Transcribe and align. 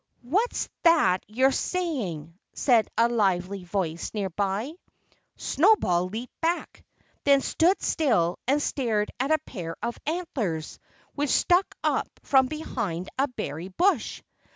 "What's 0.23 0.67
that 0.81 1.23
you're 1.27 1.51
saying?" 1.51 2.33
said 2.53 2.87
a 2.97 3.07
lively 3.07 3.63
voice 3.65 4.09
near 4.15 4.31
by. 4.31 4.71
Snowball 5.37 6.07
leaped 6.07 6.41
back; 6.41 6.83
then 7.23 7.39
stood 7.41 7.79
still 7.83 8.39
and 8.47 8.59
stared 8.59 9.11
at 9.19 9.29
a 9.29 9.37
pair 9.45 9.75
of 9.83 9.99
antlers 10.07 10.79
which 11.13 11.29
stuck 11.29 11.75
up 11.83 12.07
from 12.23 12.47
behind 12.47 13.09
a 13.19 13.27
berry 13.27 13.67
bush. 13.67 14.23